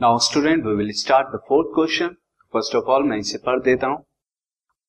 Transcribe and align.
Now 0.00 0.18
student 0.24 0.64
we 0.64 0.74
will 0.76 0.90
start 0.94 1.28
the 1.28 1.38
fourth 1.48 1.68
question 1.74 2.08
first 2.54 2.74
of 2.76 2.90
all 2.96 3.02
मैं 3.04 3.16
इसे 3.18 3.38
पढ़ 3.46 3.60
देता 3.62 3.86
हूँ। 3.86 3.96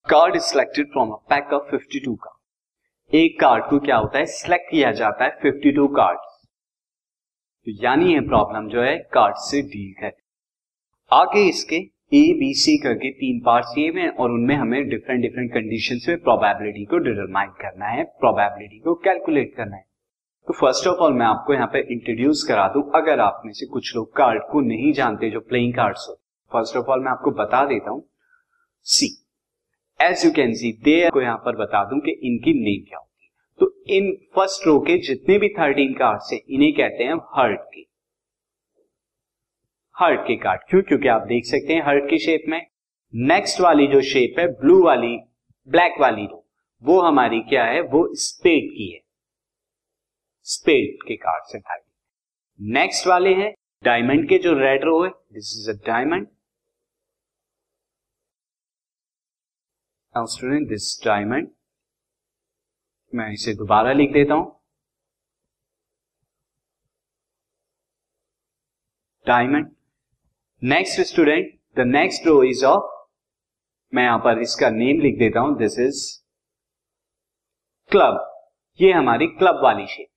Card 0.05 0.35
is 0.35 0.43
selected 0.43 0.87
from 0.87 1.11
a 1.11 1.15
pack 1.29 1.53
of 1.53 1.71
52 1.71 2.13
card 2.25 3.15
एक 3.15 3.39
card 3.39 3.63
को 3.69 3.79
क्या 3.85 3.97
होता 3.97 4.19
है? 4.19 4.25
सिलेक्ट 4.25 4.69
किया 4.71 4.91
जाता 4.91 5.25
है 5.25 5.39
52 5.45 5.87
कार्ड 5.95 6.19
तो 7.67 7.71
यानी 7.83 8.13
ये 8.13 8.19
प्रॉब्लम 8.27 8.67
जो 8.69 8.81
है 8.81 8.95
कार्ड 9.13 9.35
से 9.47 9.61
डील 9.71 10.03
है। 10.03 10.11
आगे 11.11 11.47
इसके 11.49 11.75
ए 12.15 12.23
बी 12.39 12.53
सी 12.59 12.77
करके 12.83 13.11
तीन 13.15 13.41
पार्ट्स 13.45 13.73
ये 13.77 13.91
में 13.91 14.07
और 14.09 14.31
उनमें 14.31 14.55
हमें 14.55 14.79
डिफरेंट 14.89 15.21
डिफरेंट 15.21 15.51
कंडीशंस 15.53 16.05
में 16.09 16.17
प्रोबेबिलिटी 16.23 16.85
को 16.85 16.97
डिटरमाइन 17.09 17.49
करना 17.61 17.87
है। 17.87 18.03
प्रोबेबिलिटी 18.19 18.79
को 18.79 18.95
कैलकुलेट 19.03 19.55
करना 19.57 19.75
है। 19.75 19.88
तो 20.47 20.53
फ़र्स्ट 20.55 20.87
ऑफ़ 20.87 20.97
ऑल 20.97 21.13
मैं 21.13 21.25
आपको 21.25 21.53
यहाँ 21.53 21.67
पे 21.67 21.79
इंट्रोड्यूस 21.93 22.43
करा 22.47 22.67
दूँ, 22.67 22.81
अगर 22.95 23.19
आप 23.19 23.41
में 23.45 23.51
से 23.53 23.65
कुछ 23.65 23.95
लोग 23.95 24.15
कार्ड 24.15 24.43
को 24.51 24.61
नहीं 24.61 24.91
जानते 24.93 25.29
जो 25.29 25.39
प्लेइंग 25.39 25.73
कार्ड्स 25.73 26.05
हो। 26.09 26.13
फ़र्स्ट 26.51 26.77
ऑफ़ 26.77 26.85
ऑल 26.85 26.99
मैं 26.99 27.11
आपको 27.11 27.31
बता 27.33 27.63
देता 27.65 27.91
हूँ। 27.91 28.03
See 28.85 29.07
as 29.99 30.25
you 30.25 30.31
can 30.31 30.53
see 30.53 30.71
they 30.83 31.09
को 31.09 31.21
यहाँ 31.21 31.37
पर 31.37 31.55
बता 31.55 31.83
दूँ 31.83 31.99
कि 31.99 32.11
इनकी 32.11 32.53
नेम 32.55 32.83
क्या 32.87 32.97
होगी 32.97 33.29
तो 33.59 33.71
इन 33.89 34.11
फ़र्स्ट 34.35 34.65
रो 34.67 34.79
के 34.79 34.97
जितने 34.97 35.37
भी 35.39 35.49
थर्टीन 35.49 35.93
कार्ड्स 35.93 36.31
हैं, 36.33 36.39
इन्हें 36.49 36.71
कहते 36.73 37.03
हैं 37.03 37.15
हर्ट 37.35 37.59
के। 37.73 37.81
हर्ट 39.95 40.19
के 40.19 40.35
कार्ड 40.37 40.61
क्यों? 40.69 40.81
क्योंकि 40.81 41.07
आप 41.07 41.27
देख 41.27 41.45
सकते 41.45 41.73
हैं 41.73 41.83
हर्ट 41.85 42.09
की 42.09 42.17
शेप 42.19 42.43
में। 42.47 42.61
नेक्स्ट 43.13 43.61
वाली 43.61 43.87
जो 43.87 44.01
शेप 44.03 44.39
है 44.39 44.47
ब्लू 44.55 44.81
वाली 44.83 45.15
ब्लैक 45.69 45.99
वाली 46.01 46.25
रो 46.25 46.45
वो 46.83 46.99
हमारी 47.01 47.39
क्या 47.41 47.63
है? 47.65 47.81
वो 47.81 48.07
स्पेड 48.15 48.69
की 48.69 48.89
है। 48.91 48.99
स्पेड 50.49 51.07
के 51.07 51.15
कार्ड 51.17 51.55
हैं 51.55 51.61
थर्टी 51.61 52.71
नेक्स्ट 52.73 53.07
वाले 53.07 53.33
हैं 53.35 53.53
डायमंड 53.83 54.27
के, 54.29 54.37
जो 54.39 54.53
रेड 54.59 54.83
रो 54.85 55.03
है 55.03 55.09
this 55.09 55.55
is 55.59 55.69
a 55.71 55.73
diamond 55.85 56.27
student 60.15 60.67
this 60.69 60.85
diamond 61.05 61.49
मैं 63.13 63.31
इसे 63.33 63.53
दोबारा 63.55 63.91
लिख 63.93 64.11
देता 64.13 64.33
हूँ. 64.33 64.45
Diamond 69.25 69.71
next 70.61 71.01
student 71.07 71.53
the 71.77 71.85
next 71.87 72.27
row 72.27 72.41
is 72.43 72.65
of 72.65 72.91
मैं 73.93 74.03
यहाँ 74.03 74.19
पर 74.19 74.41
इसका 74.41 74.69
नेम 74.69 75.01
लिख 75.01 75.17
देता 75.19 75.39
हूँ 75.39 75.57
दिस 75.57 75.79
इज़ 75.79 76.01
क्लब 77.91 78.25
ये 78.79 78.91
हमारी 78.93 79.27
क्लब 79.27 79.63
वाली 79.63 79.87
शेप 79.87 80.07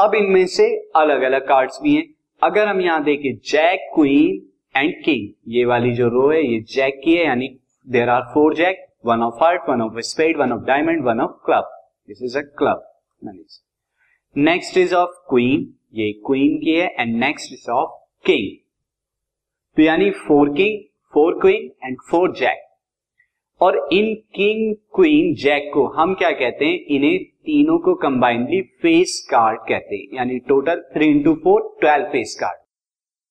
अब 0.00 0.14
इनमें 0.14 0.46
से 0.46 0.64
अलग 0.96 1.22
अलग 1.22 1.46
कार्ड्स 1.48 1.78
भी 1.82 1.94
हैं। 1.94 2.04
अगर 2.42 2.66
हम 2.68 2.80
यहाँ 2.80 3.02
देखें 3.04 3.34
जैक 3.50 3.80
क्वीन 3.94 4.40
एंड 4.74 4.94
किंग 5.04 5.28
ये 5.48 5.64
वाली 5.64 5.92
जो 5.94 6.08
रो 6.08 6.30
है, 6.30 6.42
ये 6.42 6.60
जैक 6.68 7.00
की 7.04 7.14
है, 7.16 7.24
यानी 7.26 7.48
there 7.86 8.08
are 8.08 8.22
four 8.34 8.54
jack 8.54 8.84
one 9.06 9.22
of 9.22 9.42
heart 9.42 9.68
one 9.68 9.82
of 9.82 9.98
spade 10.00 10.36
one 10.36 10.52
of 10.52 10.62
diamond 10.62 11.04
one 11.04 11.20
of 11.20 11.30
club 11.46 11.70
this 12.08 12.22
is 12.22 12.38
a 12.38 12.40
club 12.58 12.84
next 14.36 14.78
is 14.78 14.94
of 14.94 15.10
queen 15.30 15.72
ये 15.94 16.12
क्वीन 16.26 16.58
की 16.58 16.74
है 16.74 16.86
and 17.00 17.14
next 17.16 17.52
is 17.52 17.70
of 17.70 17.90
king 18.24 18.56
तो 19.76 19.82
यानी 19.82 20.10
four 20.26 20.48
king 20.54 20.80
four 21.14 21.38
queen 21.40 21.70
and 21.84 21.96
four 22.10 22.32
jack 22.38 22.62
और 23.60 23.88
इन 23.92 24.14
king 24.34 24.74
queen 24.94 25.34
Jack 25.34 25.70
को 25.74 25.86
हम 25.90 26.14
क्या 26.14 26.30
कहते 26.32 26.64
हैं? 26.64 26.78
इन्हें 26.86 27.18
तीनों 27.46 27.78
को 27.78 27.94
कंबाइनली 28.02 28.60
फेस 28.82 29.18
कार्ड 29.30 29.58
कहते 29.60 29.96
हैं, 29.96 30.06
यानी 30.14 30.38
total 30.48 30.80
three 30.94 31.06
into 31.08 31.34
four 31.44 31.60
twelve 31.80 32.04
face 32.12 32.36
card 32.40 32.62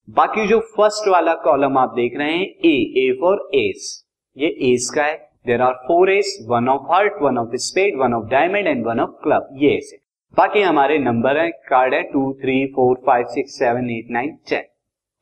बाकी 0.08 0.46
जो 0.48 0.60
फ़र्स्ट 0.76 1.08
वाला 1.10 1.34
कॉलम 1.44 1.78
आप 1.78 1.94
देख 1.96 2.18
रहे 2.18 2.32
हैं 2.32 2.46
ए 2.66 2.76
ए 3.00 3.12
फॉर 3.22 3.50
एस 3.56 3.90
ये 4.38 4.48
एस 4.72 4.90
का 4.96 5.04
है। 5.04 5.16
There 5.46 5.62
are 5.62 5.74
four 5.88 6.12
ace 6.12 6.38
one 6.50 6.70
of 6.70 6.92
heart 6.92 7.22
one 7.22 7.38
of 7.38 7.56
spade 7.62 7.98
one 8.00 8.14
of 8.14 8.30
diamond 8.30 8.68
and 8.68 8.86
one 8.86 9.00
of 9.00 9.12
club 9.24 9.50
ये 9.62 9.76
एस 9.78 9.92
है। 9.94 10.00
बाकी 10.34 10.62
हमारे 10.62 10.98
नंबर 11.00 11.38
है 11.38 11.50
कार्ड 11.70 11.94
है 11.94 12.02
two 12.12 12.32
three 12.42 12.66
four 12.76 12.96
five 13.06 13.26
six 13.32 13.58
seven 13.60 13.90
eight 13.92 14.12
nine 14.12 14.38
ten 14.50 14.64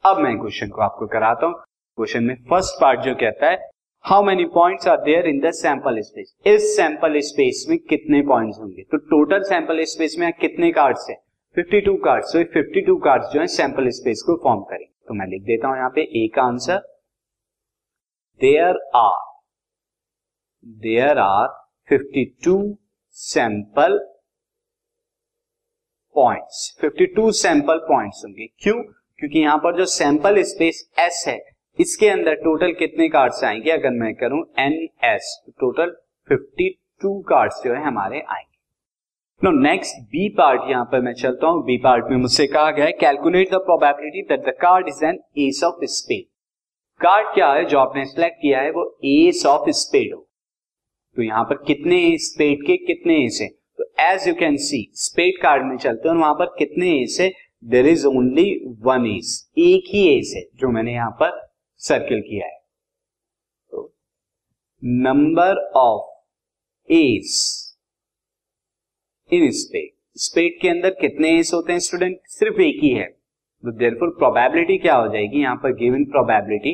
अब 0.04 0.20
मैं 0.20 0.38
क्वेश्चन 0.40 0.70
को 0.70 0.82
आपको 0.82 1.08
कराता 1.10 1.46
हूँ। 1.46 1.56
क्वेश्चन 1.98 2.24
में 2.24 2.36
फ़र्स्ट 2.50 2.82
पार्ट 2.82 3.00
जो 3.00 3.16
कहता 3.16 3.50
है 3.50 3.70
how 4.06 4.24
many 4.24 4.46
points 4.46 4.88
are 4.88 4.98
there 4.98 5.28
in 5.28 5.40
the 5.40 5.50
sample 5.52 6.00
space 6.02 6.34
इस 6.48 6.76
सैंपल 6.76 7.20
स्पेस 7.20 7.66
में 7.70 7.78
कितने 7.80 8.22
पॉइंट्स 8.22 8.58
होंगे? 8.60 8.84
तो 8.84 8.98
टोटल 8.98 9.44
सैंपल 9.44 9.84
स्पेस 9.84 10.16
में 10.20 10.32
कितने 10.34 10.72
कार्ड्स 10.72 11.06
हैं? 11.10 11.18
52 11.58 11.96
कार्ड्स 11.98 12.32
तो 12.34 12.42
52 12.56 12.96
कार्ड्स 13.04 13.28
जो 13.34 13.40
है 13.40 13.48
सैंपल 13.48 13.90
स्पेस 13.90 14.24
को 14.26 14.36
फॉर्म 14.44 14.62
करेंगे। 14.62 14.92
तो 15.08 15.14
मैं 15.14 15.28
लिख 15.28 15.42
देता 15.42 15.68
हूँ 15.68 15.78
यहाँ 15.78 15.90
पे 15.90 16.02
ए 16.02 16.28
का 16.36 16.44
answer 16.44 16.80
there 18.42 18.80
are 18.96 19.22
there 20.66 21.18
are 21.18 21.48
52 21.90 22.58
sample 23.18 23.98
points 26.16 26.78
52 26.86 27.32
sample 27.34 27.78
points 27.78 28.22
होंगे। 28.26 28.48
क्यों? 28.58 28.84
क्योंकि 29.20 29.40
यहाँ 29.40 29.58
पर 29.58 29.78
जो 29.78 29.86
सैंपल 29.86 30.42
स्पेस 30.44 30.90
एस 31.00 31.24
है 31.28 31.51
इसके 31.80 32.08
अंदर 32.10 32.34
टोटल 32.36 32.72
कितने 32.74 33.08
कार्ड्स 33.10 33.44
आएँगे? 33.44 33.72
अगर 33.72 33.90
मैं 33.92 34.14
करूँ 34.16 34.44
एन 34.60 34.74
एस 35.06 35.36
टोटल 35.60 35.92
52 36.28 37.22
कार्ड्स 37.30 37.62
जो 37.66 37.74
है 37.74 37.84
हमारे 37.84 38.20
आएँगे। 38.20 38.50
नो 39.42 39.52
नेक्स्ट 39.62 40.02
बी 40.08 40.28
पार्ट 40.30 40.70
यहाँ 40.70 40.86
पर 40.86 41.02
मैं 41.02 41.14
चलता 41.14 41.48
हूँ। 41.48 41.64
बी 41.66 41.78
पार्ट 41.84 42.10
में 42.10 42.18
मुझसे 42.18 42.48
कहा 42.48 42.72
गया 42.72 42.86
है 42.86 42.92
calculate 42.92 43.52
the 43.52 43.60
probability 43.62 44.22
that 44.30 44.46
the 44.48 44.54
card 44.62 44.88
is 44.88 45.04
an 45.06 45.20
ace 45.40 45.64
of 45.64 45.86
spade 45.86 46.26
card 47.02 47.34
क्या 47.34 47.52
है? 47.54 47.66
जो 47.66 47.80
आपने 47.80 48.06
सिलेक्ट 48.06 48.38
किया 48.42 48.60
है, 48.62 48.72
वो 48.72 48.84
एस 49.06 49.46
ऑफ़ 49.46 49.70
स्पेड 49.70 50.14
हो। 50.16 50.28
तो 51.18 51.24
यहाँ 51.24 51.44
पर 51.44 51.64
कितने 51.68 52.18
स्पेड 52.20 52.66
के 52.66 52.76
कितने 52.78 53.16
एस 53.26 53.40
है? 53.42 53.48
तो 53.48 53.86
as 54.04 54.28
you 54.28 54.34
can 54.36 54.58
see 54.60 54.90
spade 54.96 55.42
card 55.42 55.64
में 55.66 55.78
चलते 55.78 56.10
हैं 56.10 56.16
वहाँ 56.16 56.34
पर 56.34 56.56
कितने 56.58 56.92
एस 57.02 57.18
है? 57.22 57.32
There 57.64 57.88
is 57.88 58.06
only 58.08 58.50
one 58.82 59.06
ace 59.08 59.34
एक 59.60 59.90
ही 59.94 60.08
एस 60.10 60.34
है, 60.36 60.44
जो 60.56 60.70
मैंने 60.70 60.94
यहाँ 60.94 61.12
पर 61.22 61.40
सर्किल 61.82 62.22
किया 62.22 62.48
है। 62.48 62.60
तो 63.72 63.92
number 65.04 65.64
of 65.78 66.94
ace 66.94 67.40
in 69.32 69.50
spade 69.54 69.90
spade 70.18 70.60
के 70.62 70.70
अंदर 70.70 70.90
कितने 71.02 71.30
एस 71.40 71.52
होते 71.54 71.72
हैं 71.72 71.80
स्टूडेंट 71.80 72.18
सिर्फ़ 72.30 72.62
एक 72.62 72.80
ही 72.84 72.90
है। 72.90 73.06
तो 73.06 73.72
देरफॉर 73.74 74.10
प्रोबेबिलिटी 74.18 74.78
क्या 74.78 74.96
हो 74.96 75.08
जाएगी? 75.08 75.42
यहाँ 75.42 75.56
पर 75.56 75.74
given 75.76 76.04
probability 76.06 76.74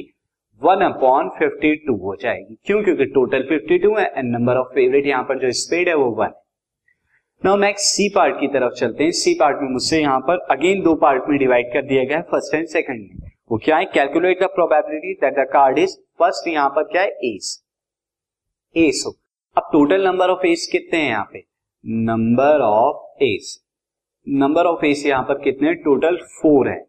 one 0.61 0.81
upon 0.83 1.29
fifty 1.29 1.75
two 1.77 1.95
हो 1.97 2.15
जाएगी। 2.15 2.57
क्यों? 2.65 2.83
क्योंकि 2.83 3.05
टोटल 3.07 3.43
फिफ्टी 3.49 3.77
टू 3.79 3.95
है 3.95 4.05
एंड 4.07 4.31
नंबर 4.31 4.57
ऑफ़ 4.57 4.73
फेवरेट 4.75 5.05
यहाँ 5.07 5.23
पर 5.23 5.39
जो 5.39 5.51
स्पेड 5.59 5.89
है 5.89 5.95
वो 5.95 6.09
one 6.15 6.33
now 7.43 7.57
next 7.57 7.85
C 7.87 8.09
part 8.15 8.39
की 8.39 8.47
तरफ़ 8.49 8.73
चलते 8.75 9.03
हैं। 9.03 9.11
सी 9.13 9.33
पार्ट 9.39 9.61
में 9.61 9.69
मुझसे 9.69 10.01
यहाँ 10.01 10.19
पर 10.27 10.45
अगेन 10.51 10.81
दो 10.83 10.95
पार्ट 11.01 11.29
में 11.29 11.37
डिवाइड 11.39 11.73
कर 11.73 11.85
दिया 11.87 12.03
गया 12.03 12.17
है 12.17 12.23
फ़र्स्ट 12.23 12.55
एंड 12.55 12.67
सेकंड 12.67 13.09
में। 13.13 13.29
वो 13.49 13.57
क्या 13.57 13.77
है? 13.77 13.85
Calculate 13.85 14.41
the 14.43 14.47
probability 14.55 15.13
that 15.13 15.33
the 15.33 15.47
card 15.51 15.79
is 15.79 15.95
first 16.19 16.47
यहाँ 16.47 16.69
पर 16.69 16.83
क्या 16.83 17.01
है? 17.01 17.07
एस 17.07 17.63
एस 18.75 19.03
हो। 19.07 19.11
अब 19.57 19.69
टोटल 19.73 20.05
नंबर 20.07 20.29
ऑफ़ 20.29 20.45
एस 20.47 20.67
कितने 20.71 20.99
हैं 20.99 21.09
यहाँ 21.09 21.29
पे? 21.33 21.43
Number 21.85 22.61
of 22.61 23.23
ace 23.23 23.57
number 24.27 24.65
of 24.65 24.85
ace 24.85 25.05
यहाँ 25.05 25.23
पर 25.23 25.33
कितने 25.33 25.73
टोटल 25.73 26.17
फोर 26.41 26.69
है। 26.69 26.79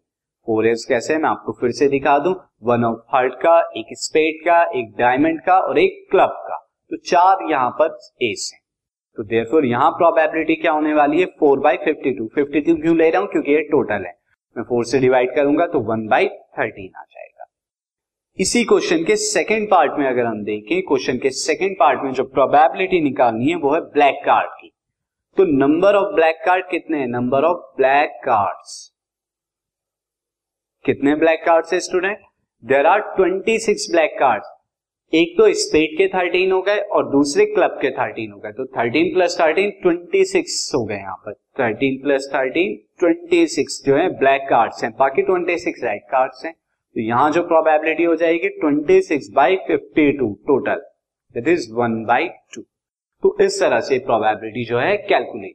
फोर 0.46 0.66
एस 0.66 0.84
कैसे 0.88 1.12
है? 1.12 1.20
मैं 1.20 1.28
आपको 1.28 1.52
फिर 1.52 1.70
से 1.70 1.88
दिखा 1.88 2.18
दूँ। 2.18 2.34
वन 2.62 2.84
ऑफ़ 2.84 2.98
हार्ट 3.08 3.34
का, 3.34 3.58
एक 3.76 3.86
स्पेड 3.92 4.44
का, 4.44 4.62
एक 4.62 4.94
डायमंड 4.98 5.40
का 5.40 5.58
और 5.58 5.78
एक 5.78 6.06
क्लब 6.10 6.36
का। 6.48 6.56
तो 6.90 6.96
चार 6.96 7.50
यहाँ 7.50 7.70
पर 7.70 7.98
एस 8.22 8.50
है। 8.54 8.60
तो 9.16 9.22
देयरफॉर 9.22 9.64
यहाँ 9.64 9.90
प्रोबेबिलिटी 9.90 10.54
क्या 10.54 10.72
होने 10.72 10.94
वाली 10.94 11.20
है? 11.20 11.26
Four 11.40 11.60
by 11.60 11.76
fifty 11.76 12.10
two 12.10 12.26
fifty 12.34 12.60
two 12.60 12.76
क्यों 12.76 12.96
ले 12.96 13.10
रहा 13.10 13.20
हूँ? 13.20 13.28
क्योंकि 13.28 13.52
ये 13.52 13.62
टोटल 13.62 14.04
है। 14.06 14.17
मैं 14.56 14.64
फोर 14.64 14.84
से 14.84 14.98
डिवाइड 14.98 15.34
करूँगा 15.34 15.66
तो 15.66 15.80
वन 15.82 16.06
बाई 16.08 16.28
थर्टीन 16.28 16.90
आ 16.96 17.02
जाएगा। 17.02 17.46
इसी 18.38 18.64
क्वेश्चन 18.64 19.04
के 19.04 19.16
सेकेंड 19.16 19.68
पार्ट 19.70 19.98
में 19.98 20.06
अगर 20.06 20.24
हम 20.24 20.42
देखें 20.44 20.80
क्वेश्चन 20.82 21.18
के 21.18 21.30
सेकेंड 21.36 21.76
पार्ट 21.80 22.02
में 22.04 22.12
जो 22.12 22.24
प्रोबेबिलिटी 22.26 23.00
निकालनी 23.00 23.48
है, 23.50 23.54
वो 23.56 23.74
है 23.74 23.80
ब्लैक 23.92 24.22
कार्ड 24.24 24.50
की। 24.52 24.70
तो 25.36 25.44
नंबर 25.58 25.94
ऑफ़ 25.94 26.14
ब्लैक 26.14 26.42
कार्ड 26.46 26.70
कितने 26.70 26.98
हैं? 26.98 27.06
नंबर 27.08 27.44
ऑफ़ 27.44 27.76
ब्लैक 27.76 28.20
कार्ड्स 28.24 28.76
कितने 30.84 31.14
ब्लैक 31.16 31.44
कार्ड्स 31.46 31.72
है 31.72 31.80
student 31.80 32.18
there 32.64 32.86
are 32.86 33.00
twenty 33.16 33.58
six 33.58 33.86
black 33.90 34.16
cards 34.20 34.48
एक 35.12 35.32
तो 35.36 35.44
स्पेड 35.54 35.96
के 35.98 36.06
थर्टीन 36.08 36.50
हो 36.52 36.60
गए 36.62 36.78
और 36.94 37.08
दूसरे 37.10 37.44
क्लब 37.46 37.78
के 37.82 37.90
थर्टीन 37.90 38.32
हो 38.32 38.38
गए। 38.38 38.50
तो 38.52 38.64
thirteen 38.66 39.12
plus 39.14 39.36
thirteen 39.40 39.70
twenty 39.82 40.24
six 40.24 40.70
हो 40.74 40.84
गए 40.84 40.96
यहाँ 40.96 41.14
पर। 41.26 41.32
Thirteen 41.60 41.96
plus 42.02 42.28
thirteen 42.34 42.74
twenty 43.00 43.46
six 43.46 43.80
जो 43.86 43.96
है 43.96 44.08
ब्लैक 44.18 44.42
कार्ड्स 44.50 44.82
हैं। 44.84 44.92
बाकी 44.98 45.22
ट्वेंटी 45.22 45.56
सिक्स 45.58 45.84
रेड 45.84 46.02
कार्ड्स 46.10 46.44
हैं। 46.44 46.52
तो 46.52 47.00
यहाँ 47.00 47.30
जो 47.32 47.42
प्रोबेबिलिटी 47.44 48.04
हो 48.04 48.14
जाएगी 48.16 48.48
twenty 48.60 49.00
six 49.02 49.30
by 49.34 49.56
fifty 49.68 50.10
two 50.18 50.32
total 50.46 50.82
that 51.34 51.48
is 51.48 51.72
one 51.74 52.02
by 52.04 52.28
two 52.54 52.62
तो 53.22 53.36
इस 53.40 53.60
तरह 53.60 53.80
से 53.80 53.98
प्रोबेबिलिटी 54.06 54.64
जो 54.64 54.78
है 54.78 54.96
calculate 54.98 55.54